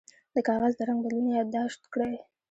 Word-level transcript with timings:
د 0.35 0.37
کاغذ 0.47 0.73
د 0.77 0.81
رنګ 0.89 0.99
بدلون 1.03 1.27
یاد 1.35 1.47
داشت 1.57 1.81
کړئ. 1.93 2.13